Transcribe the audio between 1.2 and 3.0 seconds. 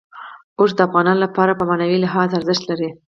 لپاره په معنوي لحاظ ارزښت لري.